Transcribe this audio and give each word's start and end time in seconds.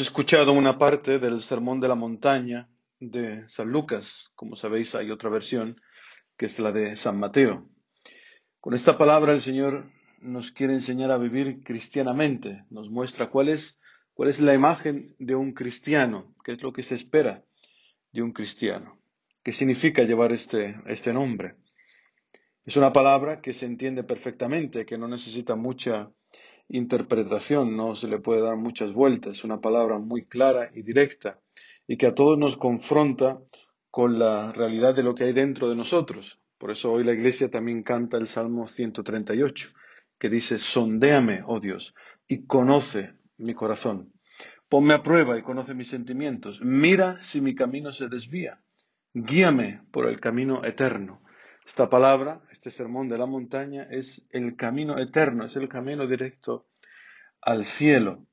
Escuchado 0.00 0.54
una 0.54 0.78
parte 0.78 1.18
del 1.18 1.42
Sermón 1.42 1.78
de 1.78 1.86
la 1.86 1.94
Montaña 1.94 2.70
de 3.00 3.46
San 3.46 3.68
Lucas. 3.68 4.32
Como 4.34 4.56
sabéis, 4.56 4.94
hay 4.94 5.10
otra 5.10 5.28
versión 5.28 5.78
que 6.38 6.46
es 6.46 6.58
la 6.58 6.72
de 6.72 6.96
San 6.96 7.20
Mateo. 7.20 7.68
Con 8.60 8.72
esta 8.72 8.96
palabra 8.96 9.32
el 9.32 9.42
Señor 9.42 9.90
nos 10.22 10.52
quiere 10.52 10.72
enseñar 10.72 11.10
a 11.10 11.18
vivir 11.18 11.62
cristianamente, 11.62 12.64
nos 12.70 12.88
muestra 12.88 13.28
cuál 13.28 13.50
es, 13.50 13.78
cuál 14.14 14.30
es 14.30 14.40
la 14.40 14.54
imagen 14.54 15.14
de 15.18 15.34
un 15.34 15.52
cristiano, 15.52 16.34
qué 16.44 16.52
es 16.52 16.62
lo 16.62 16.72
que 16.72 16.82
se 16.82 16.94
espera 16.94 17.44
de 18.10 18.22
un 18.22 18.32
cristiano, 18.32 18.98
qué 19.42 19.52
significa 19.52 20.02
llevar 20.02 20.32
este, 20.32 20.80
este 20.86 21.12
nombre. 21.12 21.56
Es 22.64 22.78
una 22.78 22.90
palabra 22.90 23.42
que 23.42 23.52
se 23.52 23.66
entiende 23.66 24.02
perfectamente, 24.02 24.86
que 24.86 24.96
no 24.96 25.08
necesita 25.08 25.56
mucha 25.56 26.10
interpretación, 26.70 27.76
no 27.76 27.94
se 27.94 28.08
le 28.08 28.18
puede 28.18 28.42
dar 28.42 28.56
muchas 28.56 28.92
vueltas, 28.92 29.38
es 29.38 29.44
una 29.44 29.60
palabra 29.60 29.98
muy 29.98 30.24
clara 30.24 30.70
y 30.74 30.82
directa 30.82 31.38
y 31.86 31.96
que 31.96 32.06
a 32.06 32.14
todos 32.14 32.38
nos 32.38 32.56
confronta 32.56 33.40
con 33.90 34.18
la 34.18 34.52
realidad 34.52 34.94
de 34.94 35.02
lo 35.02 35.14
que 35.14 35.24
hay 35.24 35.32
dentro 35.32 35.68
de 35.68 35.76
nosotros. 35.76 36.40
Por 36.58 36.70
eso 36.70 36.92
hoy 36.92 37.04
la 37.04 37.12
Iglesia 37.12 37.50
también 37.50 37.82
canta 37.82 38.16
el 38.16 38.28
Salmo 38.28 38.68
138, 38.68 39.70
que 40.18 40.28
dice, 40.28 40.58
sondéame, 40.58 41.42
oh 41.46 41.58
Dios, 41.58 41.94
y 42.28 42.46
conoce 42.46 43.14
mi 43.38 43.54
corazón. 43.54 44.12
Ponme 44.68 44.94
a 44.94 45.02
prueba 45.02 45.36
y 45.36 45.42
conoce 45.42 45.74
mis 45.74 45.88
sentimientos. 45.88 46.60
Mira 46.62 47.20
si 47.20 47.40
mi 47.40 47.56
camino 47.56 47.90
se 47.90 48.08
desvía. 48.08 48.60
Guíame 49.12 49.82
por 49.90 50.06
el 50.06 50.20
camino 50.20 50.64
eterno. 50.64 51.22
Esta 51.70 51.88
palabra, 51.88 52.42
este 52.50 52.72
sermón 52.72 53.08
de 53.08 53.16
la 53.16 53.26
montaña, 53.26 53.86
es 53.88 54.26
el 54.30 54.56
camino 54.56 54.98
eterno, 54.98 55.44
es 55.44 55.54
el 55.54 55.68
camino 55.68 56.08
directo 56.08 56.66
al 57.40 57.64
cielo. 57.64 58.26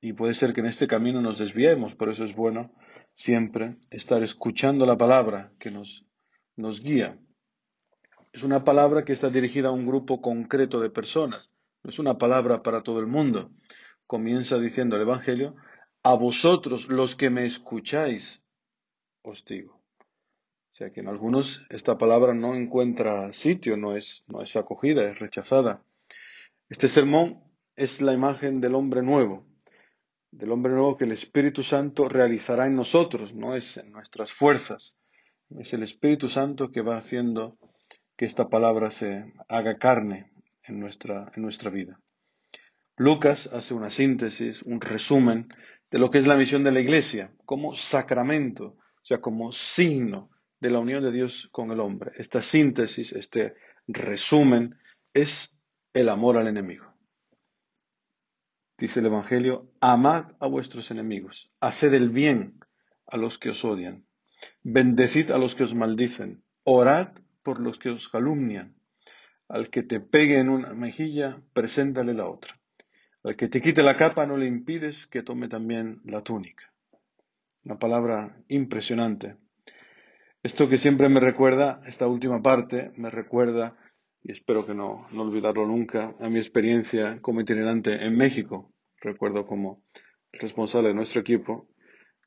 Y 0.00 0.14
puede 0.14 0.32
ser 0.32 0.54
que 0.54 0.60
en 0.60 0.68
este 0.68 0.86
camino 0.86 1.20
nos 1.20 1.38
desviemos, 1.38 1.94
por 1.94 2.08
eso 2.08 2.24
es 2.24 2.34
bueno 2.34 2.72
siempre 3.14 3.76
estar 3.90 4.22
escuchando 4.22 4.86
la 4.86 4.96
palabra 4.96 5.52
que 5.60 5.70
nos, 5.70 6.06
nos 6.56 6.80
guía. 6.80 7.18
Es 8.32 8.42
una 8.42 8.64
palabra 8.64 9.04
que 9.04 9.12
está 9.12 9.28
dirigida 9.28 9.68
a 9.68 9.72
un 9.72 9.86
grupo 9.86 10.22
concreto 10.22 10.80
de 10.80 10.88
personas, 10.88 11.52
no 11.82 11.90
es 11.90 11.98
una 11.98 12.16
palabra 12.16 12.62
para 12.62 12.82
todo 12.82 13.00
el 13.00 13.06
mundo. 13.06 13.50
Comienza 14.06 14.56
diciendo 14.56 14.96
el 14.96 15.02
Evangelio, 15.02 15.56
a 16.02 16.14
vosotros 16.14 16.88
los 16.88 17.16
que 17.16 17.28
me 17.28 17.44
escucháis, 17.44 18.42
os 19.20 19.44
digo. 19.44 19.77
Sea 20.78 20.92
que 20.92 21.00
en 21.00 21.08
algunos 21.08 21.66
esta 21.70 21.98
palabra 21.98 22.34
no 22.34 22.54
encuentra 22.54 23.32
sitio, 23.32 23.76
no 23.76 23.96
es, 23.96 24.22
no 24.28 24.42
es 24.42 24.54
acogida, 24.54 25.02
es 25.02 25.18
rechazada. 25.18 25.82
Este 26.68 26.86
sermón 26.86 27.42
es 27.74 28.00
la 28.00 28.12
imagen 28.12 28.60
del 28.60 28.76
hombre 28.76 29.02
nuevo, 29.02 29.44
del 30.30 30.52
hombre 30.52 30.70
nuevo 30.70 30.96
que 30.96 31.04
el 31.04 31.10
Espíritu 31.10 31.64
Santo 31.64 32.08
realizará 32.08 32.66
en 32.66 32.76
nosotros, 32.76 33.34
no 33.34 33.56
es 33.56 33.76
en 33.76 33.90
nuestras 33.90 34.30
fuerzas. 34.30 34.96
Es 35.50 35.72
el 35.72 35.82
Espíritu 35.82 36.28
Santo 36.28 36.70
que 36.70 36.82
va 36.82 36.96
haciendo 36.96 37.58
que 38.16 38.26
esta 38.26 38.48
palabra 38.48 38.92
se 38.92 39.32
haga 39.48 39.78
carne 39.78 40.30
en 40.62 40.78
nuestra, 40.78 41.32
en 41.34 41.42
nuestra 41.42 41.70
vida. 41.70 41.98
Lucas 42.96 43.52
hace 43.52 43.74
una 43.74 43.90
síntesis, 43.90 44.62
un 44.62 44.80
resumen 44.80 45.48
de 45.90 45.98
lo 45.98 46.12
que 46.12 46.18
es 46.18 46.28
la 46.28 46.36
misión 46.36 46.62
de 46.62 46.70
la 46.70 46.78
Iglesia 46.78 47.32
como 47.46 47.74
sacramento, 47.74 48.76
o 48.76 49.02
sea, 49.02 49.20
como 49.20 49.50
signo 49.50 50.30
de 50.60 50.70
la 50.70 50.78
unión 50.78 51.02
de 51.02 51.12
Dios 51.12 51.48
con 51.52 51.70
el 51.70 51.80
hombre. 51.80 52.12
Esta 52.16 52.42
síntesis, 52.42 53.12
este 53.12 53.54
resumen, 53.86 54.78
es 55.14 55.60
el 55.92 56.08
amor 56.08 56.36
al 56.36 56.48
enemigo. 56.48 56.86
Dice 58.76 59.00
el 59.00 59.06
Evangelio, 59.06 59.72
amad 59.80 60.32
a 60.38 60.46
vuestros 60.46 60.90
enemigos, 60.90 61.50
haced 61.60 61.92
el 61.94 62.10
bien 62.10 62.60
a 63.06 63.16
los 63.16 63.38
que 63.38 63.50
os 63.50 63.64
odian, 63.64 64.06
bendecid 64.62 65.32
a 65.32 65.38
los 65.38 65.56
que 65.56 65.64
os 65.64 65.74
maldicen, 65.74 66.44
orad 66.62 67.08
por 67.42 67.60
los 67.60 67.78
que 67.78 67.90
os 67.90 68.08
calumnian. 68.08 68.76
Al 69.48 69.70
que 69.70 69.82
te 69.82 69.98
pegue 69.98 70.38
en 70.38 70.50
una 70.50 70.74
mejilla, 70.74 71.40
preséntale 71.54 72.12
la 72.12 72.28
otra. 72.28 72.60
Al 73.24 73.34
que 73.34 73.48
te 73.48 73.60
quite 73.60 73.82
la 73.82 73.96
capa, 73.96 74.26
no 74.26 74.36
le 74.36 74.46
impides 74.46 75.06
que 75.06 75.22
tome 75.22 75.48
también 75.48 76.00
la 76.04 76.22
túnica. 76.22 76.72
Una 77.64 77.78
palabra 77.78 78.36
impresionante 78.48 79.36
esto 80.42 80.68
que 80.68 80.76
siempre 80.76 81.08
me 81.08 81.20
recuerda, 81.20 81.80
esta 81.86 82.06
última 82.06 82.42
parte, 82.42 82.92
me 82.96 83.10
recuerda, 83.10 83.76
y 84.22 84.32
espero 84.32 84.64
que 84.64 84.74
no, 84.74 85.06
no 85.12 85.22
olvidarlo 85.22 85.66
nunca, 85.66 86.14
a 86.20 86.28
mi 86.28 86.38
experiencia 86.38 87.20
como 87.20 87.40
itinerante 87.40 88.04
en 88.04 88.16
México. 88.16 88.72
Recuerdo 89.00 89.46
como 89.46 89.82
responsable 90.32 90.88
de 90.88 90.94
nuestro 90.94 91.20
equipo 91.20 91.68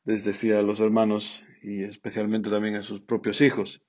les 0.04 0.24
decía 0.24 0.60
a 0.60 0.64
los 0.64 0.80
hermanos 0.80 1.46
y 1.62 1.84
especialmente 1.84 2.50
también 2.50 2.76
a 2.76 2.84
sus 2.84 3.02
propios 3.02 3.42
hijos, 3.42 3.84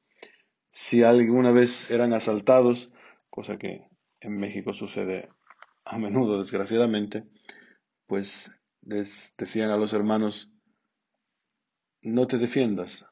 si 0.70 1.02
alguna 1.02 1.52
vez 1.52 1.90
eran 1.90 2.12
asaltados, 2.12 2.92
cosa 3.30 3.56
que 3.56 3.86
en 4.20 4.38
México 4.38 4.72
sucede 4.72 5.28
a 5.84 5.98
menudo 5.98 6.38
desgraciadamente, 6.38 7.24
pues 8.06 8.52
les 8.82 9.34
decían 9.38 9.70
a 9.70 9.76
los 9.76 9.92
hermanos, 9.92 10.52
no 12.02 12.26
te 12.26 12.38
defiendas, 12.38 13.06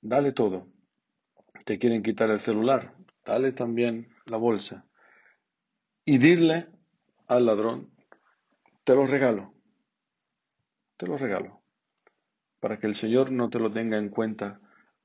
dale 0.00 0.32
todo. 0.32 0.68
Te 1.64 1.78
quieren 1.78 2.02
quitar 2.02 2.30
el 2.30 2.40
celular, 2.40 2.94
dale 3.24 3.52
también 3.52 4.08
la 4.26 4.36
bolsa. 4.36 4.86
Y 6.04 6.18
dile 6.18 6.68
al 7.26 7.46
ladrón, 7.46 7.90
te 8.84 8.94
lo 8.94 9.06
regalo, 9.06 9.54
te 10.96 11.06
lo 11.06 11.16
regalo, 11.16 11.62
para 12.58 12.78
que 12.78 12.86
el 12.86 12.94
Señor 12.94 13.30
no 13.30 13.50
te 13.50 13.58
lo 13.58 13.70
tenga 13.70 13.98
en 13.98 14.08
cuenta 14.08 14.60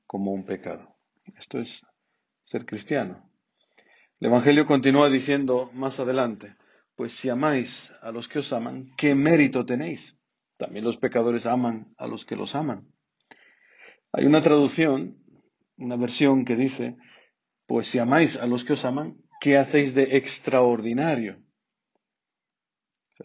como 0.06 0.32
un 0.32 0.44
pecado. 0.44 0.96
Esto 1.36 1.58
es 1.58 1.86
ser 2.44 2.64
cristiano. 2.64 3.30
El 4.18 4.28
Evangelio 4.28 4.66
continúa 4.66 5.10
diciendo 5.10 5.70
más 5.74 6.00
adelante, 6.00 6.56
pues 6.94 7.12
si 7.12 7.28
amáis 7.28 7.92
a 8.00 8.10
los 8.10 8.28
que 8.28 8.38
os 8.38 8.52
aman, 8.52 8.90
¿qué 8.96 9.14
mérito 9.14 9.66
tenéis? 9.66 10.18
También 10.56 10.84
los 10.84 10.96
pecadores 10.96 11.44
aman 11.44 11.94
a 11.98 12.06
los 12.06 12.24
que 12.24 12.34
los 12.34 12.54
aman. 12.54 12.88
Hay 14.16 14.24
una 14.24 14.40
traducción, 14.40 15.18
una 15.76 15.96
versión 15.96 16.46
que 16.46 16.56
dice, 16.56 16.96
pues 17.66 17.86
si 17.86 17.98
amáis 17.98 18.38
a 18.38 18.46
los 18.46 18.64
que 18.64 18.72
os 18.72 18.86
aman, 18.86 19.18
¿qué 19.42 19.58
hacéis 19.58 19.94
de 19.94 20.16
extraordinario? 20.16 21.36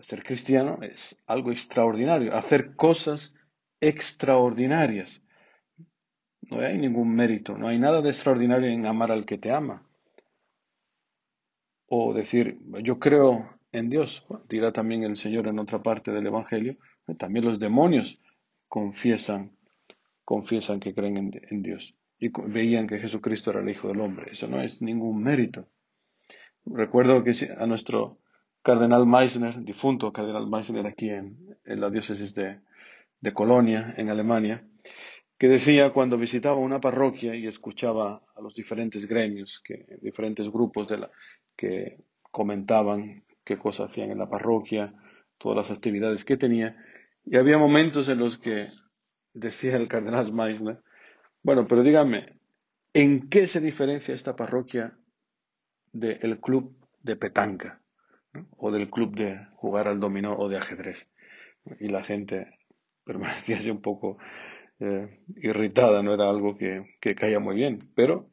ser 0.02 0.22
cristiano 0.22 0.80
es 0.82 1.18
algo 1.28 1.52
extraordinario, 1.52 2.36
hacer 2.36 2.76
cosas 2.76 3.34
extraordinarias. 3.80 5.24
No 6.42 6.60
hay 6.60 6.78
ningún 6.78 7.16
mérito, 7.16 7.58
no 7.58 7.70
hay 7.70 7.80
nada 7.80 8.02
de 8.02 8.10
extraordinario 8.10 8.70
en 8.70 8.86
amar 8.86 9.14
al 9.14 9.24
que 9.26 9.38
te 9.38 9.50
ama. 9.50 9.88
O 11.88 12.14
decir, 12.14 12.60
yo 12.84 13.00
creo 13.00 13.58
en 13.72 13.90
Dios, 13.90 14.26
dirá 14.50 14.74
también 14.74 15.04
el 15.04 15.16
Señor 15.16 15.48
en 15.48 15.58
otra 15.58 15.82
parte 15.82 16.12
del 16.12 16.28
Evangelio, 16.28 16.76
también 17.18 17.46
los 17.46 17.60
demonios 17.60 18.22
confiesan 18.68 19.56
confiesan 20.32 20.80
que 20.80 20.94
creen 20.94 21.30
en, 21.50 21.62
Dios 21.62 21.94
y 22.18 22.30
veían 22.30 22.88
que 22.88 23.00
Jesucristo 23.00 23.52
era 23.52 23.60
el 23.60 23.68
Hijo 23.68 23.90
del 23.90 24.00
Hombre. 24.00 24.32
Eso 24.32 24.48
no 24.48 24.62
es 24.62 24.82
ningún 24.82 25.22
mérito. 25.22 25.68
Recuerdo 26.66 27.22
que 27.22 27.34
a 27.58 27.66
nuestro 27.66 28.20
cardenal 28.62 29.06
Meissner, 29.06 29.62
difunto 29.62 30.14
cardenal 30.14 30.48
Meissner 30.48 30.88
aquí 30.88 31.10
en, 31.10 31.36
la 31.66 31.90
diócesis 31.90 32.34
de, 32.34 32.62
Colonia, 33.34 33.94
en 33.98 34.08
Alemania, 34.08 34.66
que 35.38 35.50
decía 35.50 35.92
cuando 35.92 36.18
visitaba 36.18 36.56
una 36.56 36.80
parroquia 36.80 37.36
y 37.36 37.46
escuchaba 37.46 38.24
a 38.34 38.42
los 38.42 38.56
diferentes 38.56 39.06
gremios, 39.10 39.60
que, 39.62 39.86
diferentes 40.02 40.48
grupos 40.50 40.88
de 40.88 40.98
la, 41.00 41.12
que 41.58 41.98
comentaban 42.22 43.26
qué 43.44 43.58
cosas 43.58 43.90
hacían 43.90 44.12
en 44.12 44.20
la 44.20 44.30
parroquia, 44.30 44.94
todas 45.38 45.58
las 45.58 45.78
actividades 45.78 46.24
que 46.24 46.38
tenía, 46.38 46.78
y 47.26 47.36
había 47.36 47.58
momentos 47.58 48.08
en 48.08 48.20
los 48.20 48.38
que 48.38 48.70
decía 49.34 49.76
el 49.78 49.88
cardenal 49.88 50.34
Meissner. 50.34 50.82
Bueno, 51.44 51.68
pero 51.68 51.84
dígame, 51.84 52.40
¿en 52.94 53.30
qué 53.30 53.48
se 53.48 53.62
diferencia 53.62 54.14
esta 54.14 54.36
parroquia 54.36 54.98
del 55.92 56.40
club 56.40 56.76
de 57.02 57.16
petanca? 57.16 57.82
O 58.58 58.72
del 58.72 58.90
club 58.90 59.16
de 59.16 59.48
jugar 59.56 59.88
al 59.88 60.00
dominó 60.00 60.38
o 60.38 60.48
de 60.48 60.58
ajedrez. 60.58 61.10
Y 61.80 61.90
la 61.90 62.04
gente 62.04 62.58
permanecía 63.04 63.58
así 63.58 63.70
un 63.70 63.82
poco 63.82 64.18
eh, 64.80 65.20
irritada, 65.38 66.02
no 66.02 66.14
era 66.14 66.30
algo 66.30 66.58
que, 66.58 66.96
que 67.00 67.16
caía 67.16 67.40
muy 67.40 67.56
bien. 67.56 67.92
Pero 67.96 68.30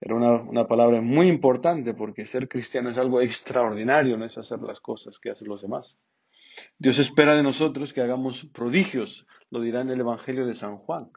era 0.00 0.14
una, 0.14 0.40
una, 0.42 0.66
palabra 0.66 1.00
muy 1.00 1.28
importante 1.28 1.94
porque 1.94 2.24
ser 2.24 2.48
cristiano 2.48 2.90
es 2.90 2.98
algo 2.98 3.20
extraordinario, 3.20 4.16
no 4.16 4.24
es 4.24 4.38
hacer 4.38 4.60
las 4.60 4.80
cosas 4.80 5.18
que 5.18 5.30
hacen 5.30 5.48
los 5.48 5.62
demás. 5.62 6.00
Dios 6.78 6.98
espera 6.98 7.34
de 7.34 7.42
nosotros 7.42 7.92
que 7.92 8.00
hagamos 8.00 8.46
prodigios, 8.46 9.26
lo 9.50 9.60
dirá 9.60 9.80
en 9.80 9.90
el 9.90 10.00
Evangelio 10.00 10.46
de 10.46 10.54
San 10.54 10.78
Juan. 10.78 11.10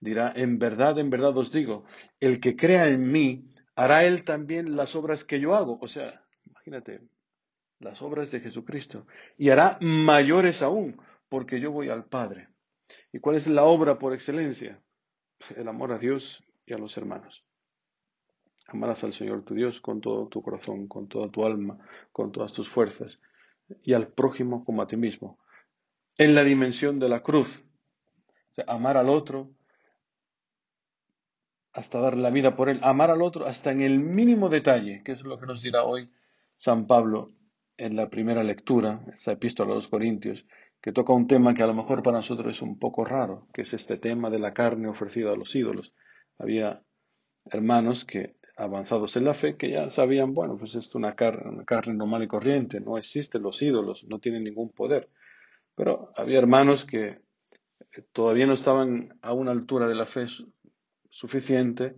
Dirá, 0.00 0.32
en 0.34 0.58
verdad, 0.58 0.98
en 0.98 1.10
verdad 1.10 1.36
os 1.36 1.52
digo, 1.52 1.84
el 2.20 2.40
que 2.40 2.56
crea 2.56 2.88
en 2.88 3.10
mí, 3.10 3.44
hará 3.74 4.04
él 4.04 4.24
también 4.24 4.76
las 4.76 4.96
obras 4.96 5.24
que 5.24 5.40
yo 5.40 5.54
hago. 5.54 5.78
O 5.80 5.88
sea, 5.88 6.24
imagínate, 6.46 7.02
las 7.80 8.00
obras 8.02 8.30
de 8.30 8.40
Jesucristo. 8.40 9.06
Y 9.36 9.50
hará 9.50 9.78
mayores 9.80 10.62
aún, 10.62 11.00
porque 11.28 11.60
yo 11.60 11.70
voy 11.70 11.88
al 11.88 12.04
Padre. 12.04 12.48
¿Y 13.12 13.20
cuál 13.20 13.36
es 13.36 13.46
la 13.46 13.64
obra 13.64 13.98
por 13.98 14.14
excelencia? 14.14 14.80
El 15.56 15.68
amor 15.68 15.92
a 15.92 15.98
Dios 15.98 16.44
y 16.66 16.74
a 16.74 16.78
los 16.78 16.96
hermanos. 16.96 17.44
Amarás 18.66 19.02
al 19.04 19.12
Señor 19.12 19.44
tu 19.44 19.54
Dios 19.54 19.80
con 19.80 20.00
todo 20.00 20.28
tu 20.28 20.42
corazón, 20.42 20.86
con 20.86 21.08
toda 21.08 21.28
tu 21.30 21.44
alma, 21.44 21.78
con 22.12 22.30
todas 22.30 22.52
tus 22.52 22.68
fuerzas, 22.68 23.20
y 23.82 23.94
al 23.94 24.08
prójimo 24.08 24.64
como 24.64 24.82
a 24.82 24.86
ti 24.86 24.96
mismo. 24.96 25.38
En 26.18 26.34
la 26.34 26.44
dimensión 26.44 26.98
de 26.98 27.08
la 27.08 27.22
cruz, 27.22 27.64
amar 28.66 28.96
al 28.96 29.08
otro 29.08 29.50
hasta 31.72 32.00
dar 32.00 32.16
la 32.16 32.30
vida 32.30 32.56
por 32.56 32.68
él, 32.68 32.80
amar 32.82 33.10
al 33.10 33.22
otro 33.22 33.46
hasta 33.46 33.70
en 33.70 33.80
el 33.80 34.00
mínimo 34.00 34.48
detalle, 34.48 35.02
que 35.04 35.12
es 35.12 35.22
lo 35.22 35.38
que 35.38 35.46
nos 35.46 35.62
dirá 35.62 35.84
hoy 35.84 36.10
San 36.56 36.86
Pablo 36.86 37.32
en 37.76 37.96
la 37.96 38.10
primera 38.10 38.42
lectura, 38.42 39.04
esa 39.12 39.32
epístola 39.32 39.72
a 39.72 39.76
los 39.76 39.88
Corintios, 39.88 40.44
que 40.80 40.92
toca 40.92 41.12
un 41.12 41.26
tema 41.26 41.54
que 41.54 41.62
a 41.62 41.66
lo 41.66 41.74
mejor 41.74 42.02
para 42.02 42.18
nosotros 42.18 42.56
es 42.56 42.62
un 42.62 42.78
poco 42.78 43.04
raro, 43.04 43.46
que 43.52 43.62
es 43.62 43.72
este 43.72 43.96
tema 43.96 44.30
de 44.30 44.38
la 44.38 44.52
carne 44.52 44.88
ofrecida 44.88 45.32
a 45.32 45.36
los 45.36 45.54
ídolos. 45.54 45.92
Había 46.38 46.82
hermanos 47.46 48.04
que, 48.04 48.36
avanzados 48.60 49.16
en 49.16 49.24
la 49.24 49.34
fe, 49.34 49.56
que 49.56 49.70
ya 49.70 49.88
sabían, 49.90 50.34
bueno, 50.34 50.56
pues 50.58 50.74
esto 50.74 50.90
es 50.90 50.94
una, 50.96 51.16
una 51.46 51.64
carne 51.64 51.94
normal 51.94 52.22
y 52.22 52.28
corriente, 52.28 52.80
no 52.80 52.98
existen 52.98 53.42
los 53.42 53.60
ídolos, 53.62 54.04
no 54.04 54.18
tienen 54.18 54.44
ningún 54.44 54.70
poder. 54.70 55.08
Pero 55.74 56.10
había 56.14 56.38
hermanos 56.38 56.84
que 56.84 57.20
todavía 58.12 58.46
no 58.46 58.52
estaban 58.52 59.18
a 59.22 59.32
una 59.32 59.50
altura 59.52 59.88
de 59.88 59.94
la 59.94 60.04
fe 60.04 60.26
suficiente 61.08 61.96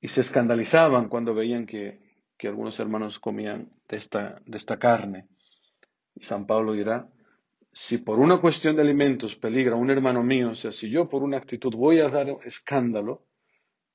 y 0.00 0.08
se 0.08 0.20
escandalizaban 0.20 1.08
cuando 1.08 1.34
veían 1.34 1.66
que, 1.66 1.98
algunos 2.42 2.80
hermanos 2.80 3.18
comían 3.18 3.70
de 3.86 3.96
esta, 3.98 4.40
de 4.46 4.56
esta 4.56 4.78
carne. 4.78 5.28
Y 6.14 6.24
San 6.24 6.46
Pablo 6.46 6.72
dirá, 6.72 7.06
si 7.72 7.98
por 7.98 8.18
una 8.18 8.40
cuestión 8.40 8.76
de 8.76 8.82
alimentos 8.82 9.36
peligra 9.36 9.76
un 9.76 9.90
hermano 9.90 10.22
mío, 10.22 10.50
o 10.50 10.54
sea, 10.54 10.72
si 10.72 10.90
yo 10.90 11.08
por 11.08 11.22
una 11.22 11.36
actitud 11.36 11.74
voy 11.74 12.00
a 12.00 12.08
dar 12.08 12.28
escándalo, 12.44 13.26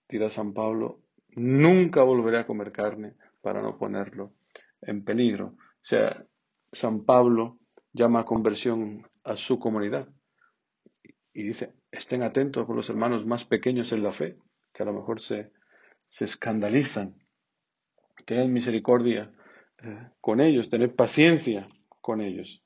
dirá 0.08 0.30
San 0.30 0.54
Pablo, 0.54 1.05
nunca 1.36 2.04
volveré 2.04 2.40
a 2.40 2.48
comer 2.48 2.72
carne 2.72 3.16
para 3.42 3.62
no 3.62 3.78
ponerlo 3.78 4.34
en 4.82 5.04
peligro. 5.04 5.48
O 5.58 5.84
sea, 5.84 6.26
San 6.72 7.06
Pablo 7.06 7.60
llama 7.94 8.22
a 8.22 8.26
conversión 8.26 9.08
a 9.24 9.38
su 9.38 9.60
comunidad 9.60 10.10
y 11.34 11.44
dice, 11.44 11.74
estén 11.92 12.24
atentos 12.24 12.66
con 12.66 12.76
los 12.76 12.90
hermanos 12.90 13.26
más 13.26 13.46
pequeños 13.46 13.92
en 13.92 14.04
la 14.04 14.14
fe, 14.14 14.38
que 14.74 14.84
a 14.84 14.86
lo 14.86 14.94
mejor 14.94 15.20
se, 15.20 15.52
se 16.10 16.26
escandalizan. 16.26 17.16
Tened 18.26 18.48
misericordia 18.48 19.34
eh, 19.84 20.10
con 20.22 20.40
ellos, 20.40 20.70
tened 20.70 20.96
paciencia 20.96 21.68
con 22.02 22.22
ellos. 22.22 22.64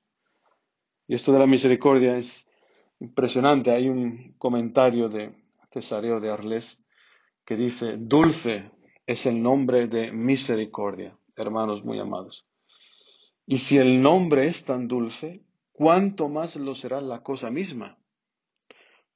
Y 1.07 1.15
esto 1.15 1.31
de 1.31 1.39
la 1.39 1.47
misericordia 1.47 2.17
es 2.17 2.47
impresionante. 2.99 3.71
Hay 3.71 3.89
un 3.89 4.35
comentario 4.37 5.09
de 5.09 5.33
Cesareo 5.71 6.19
de 6.19 6.29
Arles 6.29 6.83
que 7.49 7.55
dice, 7.55 7.95
dulce 7.97 8.69
es 9.07 9.25
el 9.25 9.41
nombre 9.41 9.87
de 9.87 10.11
misericordia, 10.11 11.17
hermanos 11.35 11.83
muy 11.83 11.97
amados. 11.97 12.45
Y 13.47 13.57
si 13.57 13.79
el 13.79 14.03
nombre 14.03 14.45
es 14.45 14.65
tan 14.65 14.87
dulce, 14.87 15.41
¿cuánto 15.71 16.29
más 16.29 16.57
lo 16.57 16.75
será 16.75 17.01
la 17.01 17.23
cosa 17.23 17.49
misma? 17.49 17.97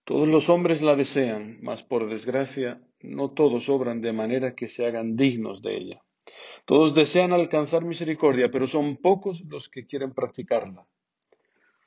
Todos 0.03 0.27
los 0.27 0.50
hombres 0.50 0.81
la 0.81 0.95
desean, 0.95 1.59
mas 1.62 1.83
por 1.83 2.09
desgracia 2.09 2.81
no 3.01 3.30
todos 3.30 3.69
obran 3.69 4.01
de 4.01 4.13
manera 4.13 4.56
que 4.56 4.68
se 4.68 4.88
hagan 4.88 5.15
dignos 5.15 5.62
de 5.62 5.77
ella. 5.77 6.03
Todos 6.65 6.95
desean 6.95 7.33
alcanzar 7.33 7.85
misericordia, 7.85 8.50
pero 8.50 8.65
son 8.65 8.97
pocos 8.97 9.41
los 9.41 9.69
que 9.69 9.85
quieren 9.85 10.12
practicarla. 10.12 10.88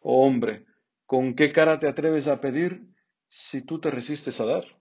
Oh 0.00 0.24
hombre, 0.24 0.64
¿con 1.06 1.34
qué 1.34 1.50
cara 1.50 1.80
te 1.80 1.88
atreves 1.88 2.28
a 2.28 2.40
pedir 2.40 2.86
si 3.26 3.62
tú 3.62 3.80
te 3.80 3.90
resistes 3.90 4.40
a 4.40 4.44
dar? 4.44 4.76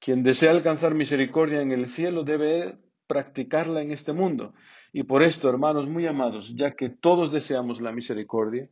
Quien 0.00 0.22
desea 0.22 0.50
alcanzar 0.50 0.94
misericordia 0.94 1.60
en 1.60 1.72
el 1.72 1.86
cielo 1.86 2.24
debe 2.24 2.78
practicarla 3.06 3.82
en 3.82 3.90
este 3.90 4.12
mundo. 4.12 4.54
Y 4.92 5.02
por 5.02 5.22
esto, 5.22 5.50
hermanos 5.50 5.88
muy 5.88 6.06
amados, 6.06 6.54
ya 6.56 6.74
que 6.74 6.88
todos 6.88 7.30
deseamos 7.30 7.80
la 7.82 7.92
misericordia, 7.92 8.70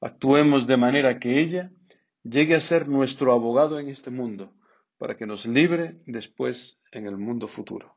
actuemos 0.00 0.66
de 0.66 0.78
manera 0.78 1.18
que 1.18 1.38
ella 1.38 1.70
llegue 2.22 2.54
a 2.54 2.60
ser 2.60 2.88
nuestro 2.88 3.32
abogado 3.32 3.78
en 3.78 3.88
este 3.88 4.10
mundo, 4.10 4.54
para 4.96 5.16
que 5.16 5.26
nos 5.26 5.44
libre 5.44 6.00
después 6.06 6.80
en 6.92 7.06
el 7.06 7.18
mundo 7.18 7.46
futuro. 7.46 7.96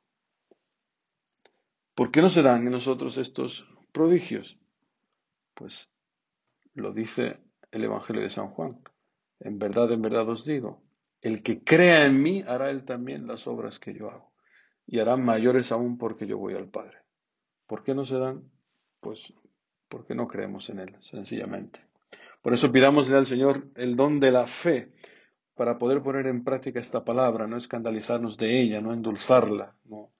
¿Por 1.95 2.11
qué 2.11 2.21
no 2.21 2.29
se 2.29 2.41
dan 2.41 2.65
en 2.65 2.71
nosotros 2.71 3.17
estos 3.17 3.65
prodigios? 3.93 4.57
Pues 5.53 5.89
lo 6.73 6.91
dice 6.91 7.37
el 7.71 7.85
Evangelio 7.85 8.23
de 8.23 8.29
San 8.29 8.49
Juan. 8.49 8.81
En 9.39 9.57
verdad, 9.57 9.91
en 9.91 10.01
verdad 10.01 10.27
os 10.27 10.43
digo, 10.43 10.82
el 11.23 11.41
que 11.41 11.63
crea 11.63 12.05
en 12.05 12.21
mí 12.21 12.43
hará 12.45 12.69
él 12.69 12.83
también 12.83 13.25
las 13.27 13.47
obras 13.47 13.79
que 13.79 13.93
yo 13.93 14.11
hago, 14.11 14.33
y 14.85 14.99
hará 14.99 15.15
mayores 15.15 15.71
aún 15.71 15.97
porque 15.97 16.27
yo 16.27 16.37
voy 16.37 16.53
al 16.53 16.67
Padre. 16.67 16.97
¿Por 17.65 17.83
qué 17.83 17.95
no 17.95 18.05
se 18.05 18.19
dan? 18.19 18.43
Pues 18.99 19.33
porque 19.87 20.15
no 20.15 20.27
creemos 20.27 20.69
en 20.69 20.79
él, 20.79 20.97
sencillamente. 20.99 21.79
Por 22.41 22.53
eso 22.53 22.71
pidámosle 22.71 23.15
al 23.15 23.25
Señor 23.25 23.69
el 23.75 23.95
don 23.95 24.19
de 24.19 24.31
la 24.31 24.47
fe 24.47 24.91
para 25.55 25.77
poder 25.77 26.03
poner 26.03 26.27
en 26.27 26.43
práctica 26.43 26.81
esta 26.81 27.05
palabra, 27.05 27.47
no 27.47 27.57
escandalizarnos 27.57 28.37
de 28.37 28.59
ella, 28.59 28.81
no 28.81 28.91
endulzarla, 28.91 29.77
no, 29.85 30.11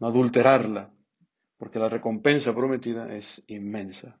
no 0.00 0.06
adulterarla, 0.08 0.92
porque 1.58 1.78
la 1.78 1.88
recompensa 1.88 2.52
prometida 2.54 3.14
es 3.14 3.44
inmensa. 3.46 4.18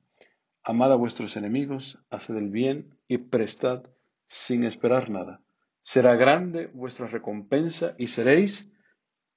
Amad 0.62 0.92
a 0.92 0.96
vuestros 0.96 1.36
enemigos, 1.36 1.98
haced 2.08 2.36
el 2.36 2.50
bien 2.50 2.96
y 3.08 3.18
prestad 3.18 3.82
sin 4.26 4.62
esperar 4.62 5.10
nada. 5.10 5.43
Será 5.84 6.16
grande 6.16 6.68
vuestra 6.68 7.06
recompensa 7.06 7.94
y 7.98 8.08
seréis 8.08 8.72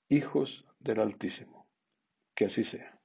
hijos 0.07 0.65
del 0.79 1.01
Altísimo. 1.01 1.69
Que 2.33 2.45
así 2.45 2.63
sea. 2.63 2.96